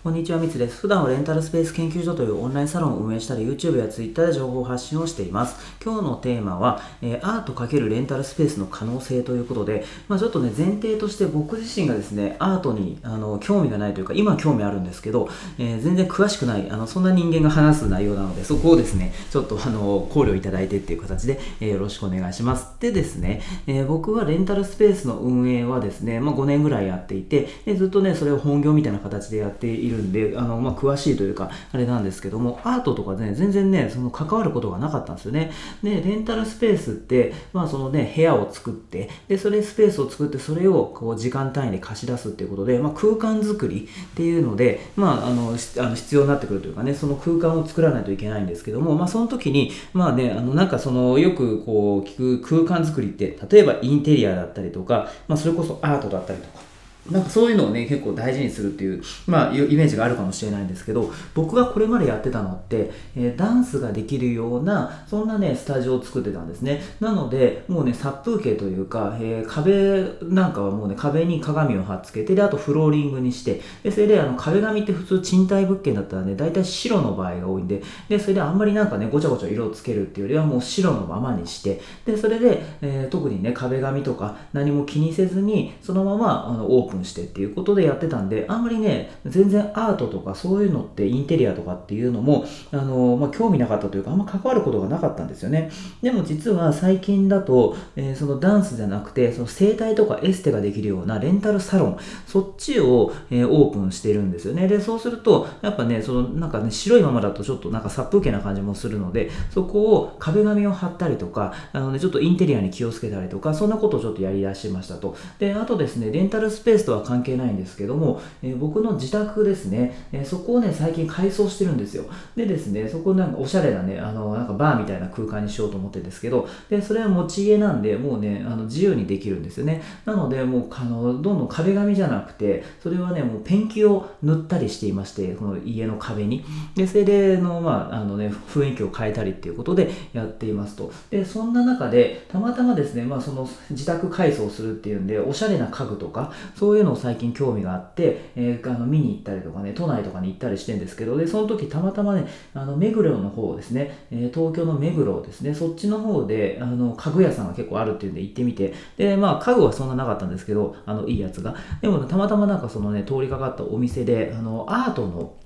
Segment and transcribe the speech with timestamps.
[0.00, 0.82] こんにちは、みつです。
[0.82, 5.56] 普段はレンタルスペース研究所というオンラインサロンを運営したり、YouTube や Twitter で情報発信をしています。
[5.84, 15.28] 今日のテーマは、えー、アート×レンタルスペースの可能性ということで、まあ、ちょっとね、前提として僕自身がですね、アートにあの興味がないというか、今興味あるんですけど、
[15.58, 22.68] えー、全然詳しくない、あのそんな人間が話す内容なので、そこをですね、ちょっとあの考慮いただいてっていう形で、えー、よろしくお願いします。
[22.78, 35.50] でですね、え僕はレンタルスペースの運営はですね、まあ、5年ぐらいやっていて、でずっとね、それを本業みたいな形でやっていいるんで、あのまあ、詳しいというか、あれなんですけども、アートとかね、全然ね、その関わることがなかったんですよね。
[35.82, 56.67] で、レンタルスペースって、まあそのね、部屋を作って、で、それスペースを作って、それをこう時間単位で貸し出すっていうことで、まあ空間作りっていうので、まああの、あの必要になってくるというかね、その空間を作らないといけないんですけども、まあその時に、まあね、あの、なんかその、よくこう聞く空間作りって、例えばインテリアだったりとか、まあそれこそアートだったりとか、
[57.10, 66.82] なんかそういうのをね、結構大事にするっていう、まあ、イメージがあるかもしれないんですけど、僕がこれまでやってたのって、えー、ダンスができるような、そんなね、スタジオを作ってたんですね。
[67.00, 95.70] なので、もうね、殺風景というか、えー、壁なんかはもうね、壁に鏡を貼っつけて、で、あとフローリングにして、で、それで、あの、壁紙って普通賃貸物件だったらね、大体白の場合が多いんで、で、それであんまりなんかね、ごちゃごちゃ色をつけるっていうよりはもう白のままにして、で、それで、えー、特にね、壁紙とか何も気にせずに、そのまま、あの、オープンしてっていうことで、やってたんで、あんまりね、全然アートとかそういうのってインテリアとかっていうのも、あの、まあ、興味なかったというか、あんま関わることがなかったんですよね。
[96.02, 104.68] でも実は最近だと、えー、そのダンスじゃなくて、その整体とかエステができるようなレンタルサロン、そっちを、えー、オープンしてるんですよね。
[104.68, 115.16] で、そうすると、やっぱね、そのなんかね、白いままだとちょっとなんか殺風景な感じもするので、そこを壁紙を貼ったりとか、あのね、ちょっとインテリアに気をつけたりとか、そんなことをちょっとやり出しましたと。
[115.38, 122.04] で、あとですね、レンタルスペースとは関係ないんですけども、えー、僕の自宅ですね、えー、そこをね、最近改装してるんですよ。
[122.36, 129.82] でですね、そこなんかおしゃれなね、あの、なんかバーみたいな空間にしようと思ってるんですけど、で、それは持ち家なんで、もうね、あの自由にできるんですよね。
[130.04, 136.44] なので、もう、あの、どんどん壁紙じゃなくて、それはね、もうペンキを塗ったりしていまして、この家の壁に。
[136.74, 140.92] で、それで、の、まあ、あのね、雰囲気を変えたりっていうことでやっていますと。
[141.10, 161.54] で、そんな中で、たまたまですね、まあ、その自宅改装するっていうんで、おしゃれな家具とか、そそういうのを最近興味があって、えー、あの見に行ったりとかね、都内とかに行ったりしてんですけど、で、その時たまたまね、あの、目黒の方ですね、え、東京の目黒ですね、そっちの方で、あの、家具屋さんが結構あるっていうんで行ってみて、で、まあ、家具はそんななかったんですけど、あの、いいやつが。
[161.80, 165.36] でも、ね、たまたまなんかそのね、通りかかったお店で、あの、アートの、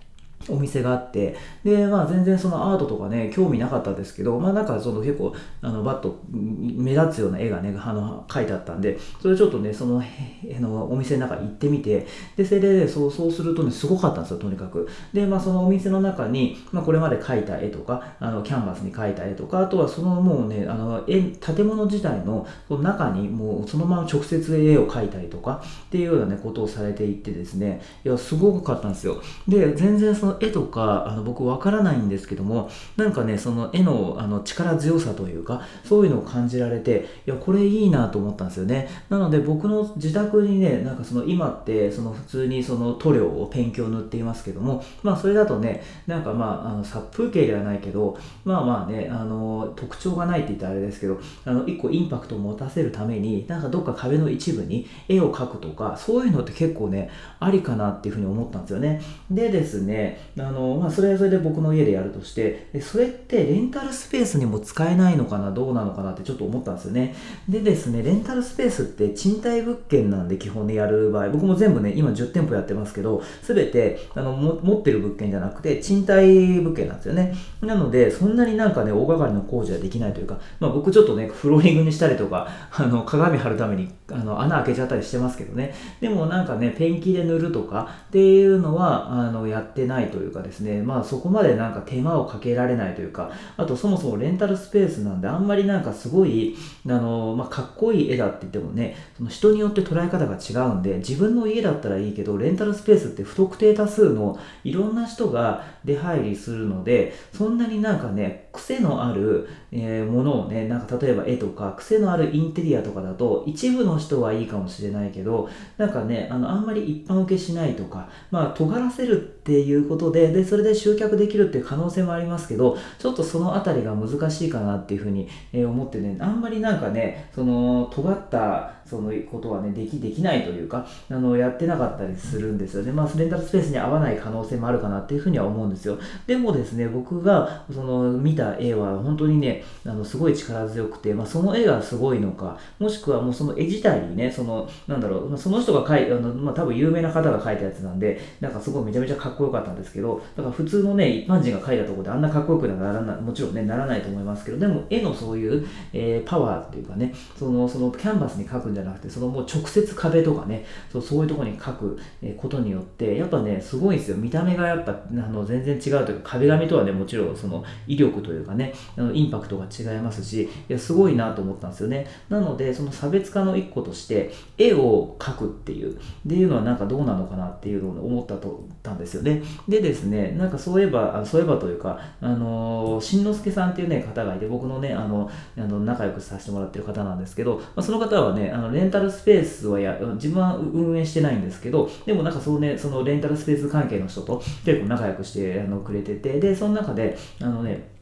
[0.49, 14.89] お店があって、で、まあ全然そのアートとかね、興味なかったですけど、まあなんかその結構、あの、バッと目立つような絵がね、あの、書いてあったんで、それちょっとね、その、あの、お店の中に行ってみて、で、それで、そう、そうするとね、すごかったんですよ、とにかく。
[15.13, 29.23] で、まあそのお店の中に、まあこれまで描いた絵とか、あの、キャンバスに描いた絵とか、あとはそのもうね、あの、絵、建物自体のその中にもうそのまま直接絵を描いたりとか、っていうようなね、ことをされていってですね、いや、すごかったんですよ。
[29.49, 38.89] で、全然その絵とかあの僕わからないんですけどもなんかねその絵のあの力強さというかそういうのを感じられていやこれいいなと思ったんですよね。
[39.09, 57.11] なので僕の自宅にねなんかその今ってその普通にその塗料をペンキを塗っていますけどもまあそれだとねなんかまああの殺風景ではないけどまあまあねあの特徴がないって言ったらあれですけどあの一個インパクトを持たせるためになんかどっか壁の一部に絵を描くとかそういうのって結構ね
[57.41, 59.01] ありかなっていうふうに思ったんですよね。
[59.31, 67.15] でですねあのまあ、それはそれで僕の家でやるとしてそれってレンタルスペースにも使えないのかなどうなのかなってちょっと思ったんですよね。
[67.49, 71.29] でですねレンタルスペースって賃貸物件なんで基本でやる場合。
[71.29, 77.35] 僕も全部ね今10店舗やってますけど全てあの持ってる物件じゃなくて賃貸物件なんですよね。
[77.61, 85.75] なのでそんなになんかね大掛かりの工事はできないというか、まあ、僕ちょっとねフローリングにしたりとかあの鏡貼るためにあの穴開けちゃったりしてますけどね。
[86.01, 96.57] でもなんかねペンキで塗るとかっていうのはあのやってないというかですねまあそこまでなんか手間をかけられないというか、あとそもそもレンタルスペースなんであんまりなんかすごい、
[96.87, 132.83] あの、まあ、かっこいい絵だって言ってもね、その人によって捉え方が違うんで、自分の家だったらいいけど、レンタルスペースって不特定多数のいろんな人が出入りするので、そんなになんかね、癖のある、えー、ものをね、なんか例えば絵とか、癖のあるインテリアとかだと、一部の人はいいかもしれないけど、なんかね、あの、あんまり一般受けしないとか、まあ、尖らせるっていうことで、で、それで集客できるっていう可能性もありますけど、ちょっとそのあたりが難しいかなっていうふうに思ってね、あんまりなんかね、その、尖った、そのことはねできできないというかあのやってなかったりするんですよ。
[132.83, 135.99] ねまあレンタルスペースに合わない可能性もあるかなっていうふうには思うんですよ。
[136.27, 161.99] でもですね僕がその見た絵は本当にねあのすごい力強くて、まあ、その絵がすごいのかもしくはもうその絵自体にねそのなんだろうその人が描いあの、まあ、多分有名な方が描いたやつなんでなんかすごいめちゃめちゃかっこよかったんですけどだから普通のね一般人が描いたところであんなかっこよくならないもちろんねならないと思いますけどでも絵のそういう、えー、パワーっていうかねそのそのキャンバスに描くんじゃなくてそのもう直接壁とかねそうそういうとこに描く
[162.37, 164.17] ことによってやっぱねすごいんですよ。
[164.17, 172.07] 見た目がやっぱあの全然違うというか壁紙とはねもちろんその威力というかねあのインパクトが違いますしいやすごいなと思ったんですよね。
[172.29, 175.99] なのでその差別化の一個として絵を描くっていうっ
[176.29, 179.43] ていうのはなんかどうなのかなっていうのを思ったとたんですよね。
[179.69, 197.93] でですねなんかそういえばそういえばというかあのしんのすけさんっていうね方がいて僕のねあのあの仲良くさせてもらってる方なんですけど、まあ、その方はねあのレンタルスペースはや自分は運営してないんですけどでもなんかそうねそのレンタルスペース関係の人と結構仲良くしてあのくれててでその中であのね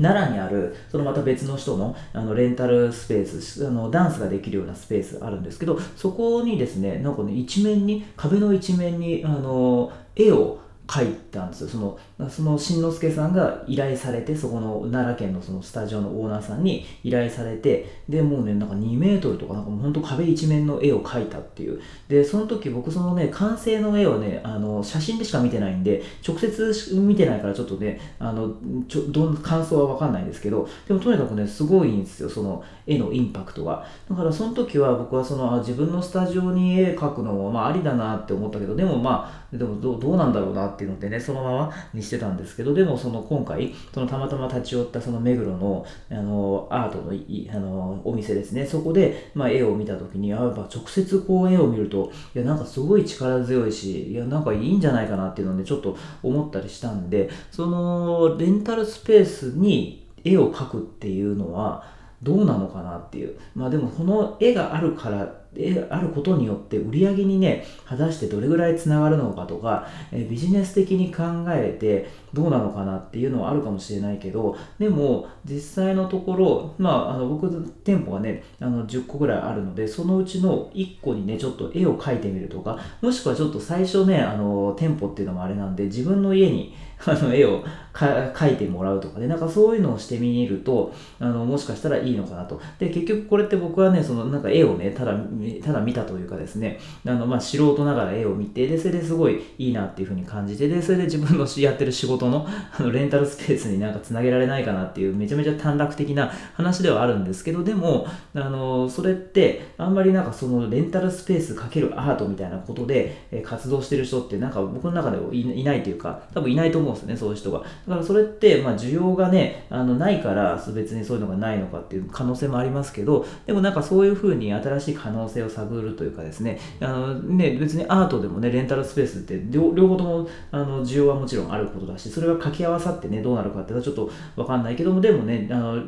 [0.00, 10.58] 奈良にある、そのまた別の人のあのレンタルスペースあの、ダンスができるようなスペースあるんですけど、そこにですね、なんかね、一面に、壁の一面に、あの、絵を
[10.90, 11.68] 書いたんですよ。
[11.68, 11.98] その
[12.28, 21.80] そのしんのすけさんが依頼されてそこの奈良県のそのスタジオのオーナーさんに依頼されてでもうねなんか2メートルとかなんかもうほんと壁一面の絵を描いたっていう。
[22.08, 28.54] でその時僕そのね完成の絵をねあの写真でしか見てないんで直接見てないからちょっとねあの
[28.86, 33.86] ちょどん感想は分かんないんですけどでもとにかくねすごいんですよその絵のインパクトが。
[34.08, 47.12] だからその時は僕はそのあ自分のスタジオに絵描くのもまあありだなって思ったけどでもまあでもどうなんだろうなってっていうのでねそのままにしてたんですけどでもその今回そのたまたま立ち寄ったその目黒のあのアートの
[47.54, 48.66] あのお店ですね。
[48.66, 61.93] そこで、まあ、絵を見た時にやっぱ直接こう絵を見るといやなんかすごい力強いしいやなんかいいんじゃないかなっていうのでちょっと思ったりしたんでそのレンタルスペースに絵を描くっていうのは
[62.24, 63.38] どうなのかなっていう。
[63.54, 77.48] まあでもこの絵があるからであることによって売り上げにね果たしてどれぐらいつながるのかとか、えビジネス的に考えてどうなのかなっていうのはあるかもしれないけどでも実際のところまああの僕
[77.84, 86.74] 店舗がねあの10個ぐらいあるのでそのうちの1個にねちょっと絵を描いてみるとかもしくはちょっと最初ねあの店舗っていうのもあれなんで自分の家に
[87.06, 87.62] あの絵を
[87.94, 92.60] 描いてもらうとかね、なんかそういうのをしてみると、あのもしかしたらいいのかなと。
[92.78, 95.14] で、結局これって僕はね、そのなんか絵をね、ただ
[95.62, 102.46] ただ見たというかですね、あのまあ素人ながら絵を見て、で、それですごいいいなっていうふうに感じて、で、それで自分のやってる仕事の
[102.76, 117.62] あのレンタルスペースになんかつなげられないかなっていう、めちゃめちゃ短絡的な話ではあるんですけど、でも、あのそれってあんまりなんかそのレンタルスペースかけるアートみたいなことで、え活動してる人ってなんか僕の中ではいないというか、多分いないと思うんですよね、そういう人が。
[117.86, 135.82] だからそれって、まあ、需要がね、あのないから別にそういうのがないのかっていう可能性もありますけど、でもなんかそういうふうに新しい可能性を探るというかですね、あのね別にアートでもね、レンタルスペースって両方ともあの需要はもちろんあることだし、それが掛け合わさってね、どうなるかっていうのはちょっとわかんないけども、でもね、あの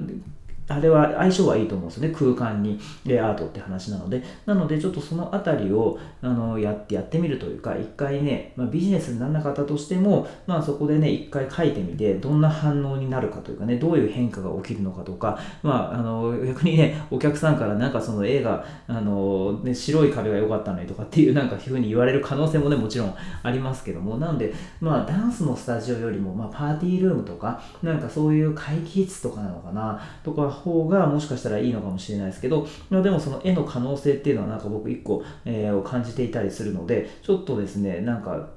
[0.68, 2.14] あれは相性はいいと思うんですよね。
[2.14, 4.22] 空間にでアートって話なので。
[4.46, 38.48] なので、ちょっとそのあたりをあのやってやってみるというか、一回ね、まあ、ビジネスにならなかったとしても、まあ、そこでね、一回書いてみて、どんな反応になるかというかね、どういう変化が起きるのかとか、まあ、あの逆にね、お客さんからなんかその絵が、あのね、白い壁が良かったのにとかっていうなんかふうに言われる可能性もね、もちろんありますけども、なので、まあ、ダンスのスタジオよりも、まあ、パーティールームとか、なんかそういう会議室とかなのかな、とか、方がもしかしたらいいのかもしれないですけど、ま、でもその絵の可能性っていうのはなんか僕一個、えー、を感じていたりするので、ちょっとですね、なんか、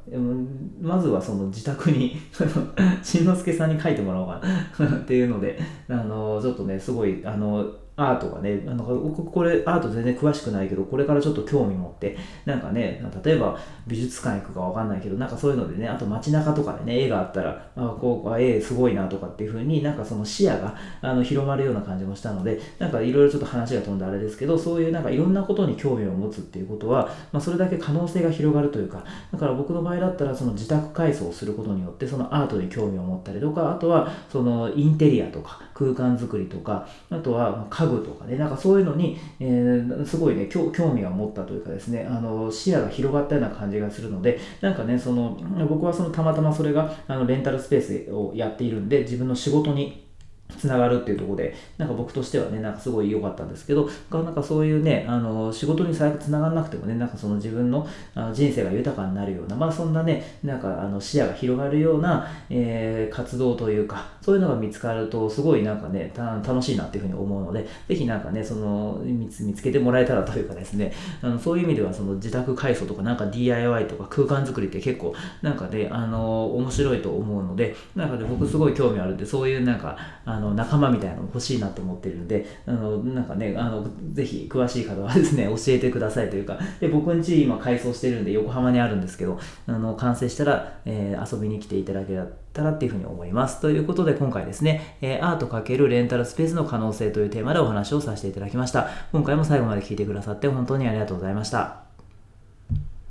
[0.82, 2.18] まずはその自宅に
[3.04, 4.42] しんのすけさんに書いてもらおうか
[4.80, 7.66] なっていうので、あの、ちょっとね、すごい、あの、
[8.00, 50.09] アートがね、あのこれアート全然詳しくないけど、これからちょっと興味持って、なんかね、例えば美術館行くかわかんないけど、なんかそういうのでね、あと街中とかでね、絵があったら、あこう、絵すごいなとかっていう風になんかその視野があの広まるような感じもしたので、なんかいろいろちょっと話が飛んであれですけど、そういうなんかいろんなことに興味を持つっていうことは、まあ、それだけ可能性が広がるというか、だから僕の場合だったら、その自宅改装をすることによって、そのアートに興味を持ったりとか、あとはそのインテリアとか空間作りとか、あとは家具とかね、なんかそういうのに、えー、すごいね興味が持ったというかですねあの視野が広がったような感じがするのでなんかねその僕はそのたまたまそれがあのレンタルスペースをやっているんで自分の仕事に
[50.58, 70.92] つながるっていうとこで、なんか僕としてはね、なんかすごい良かったんですけど、なんかそういうね、あの仕事に最悪つながらなくてもね、なんかその自分のあの人生が豊かになるような、まあそんなね、なんかあの視野が広がるような、えー、活動というか、そういうのが見つかると、すごいなんかね、楽しいなっていうふうに思うので、ぜひなんかね、その見つけてもらえたらというかですね、
[71.22, 79.98] あのそういう意味ではその自宅改装とかなんか DIY とか空間作りって結構なんかね、あの面白いと思うので、なんかね、僕すごい興味あるんで、そういうなんか
[80.40, 92.18] あの仲間みたいなの欲しいなと思ってるんで、あのなんかね、あのぜひ詳しい方はですね、 教えてくださいというか、で僕ん家今改装してるんで横浜にあるんですけど、あの完成したら、えー、遊びに来ていただけ
[92.54, 93.60] たらっていうふうに思います。
[93.60, 98.88] ということで今回ですね、えー、アート×レンタルスペースの可能性というテーマでお話をさせていただきました。
[99.12, 101.89] 今回も最後まで聞いてくださって本当にありがとうございました。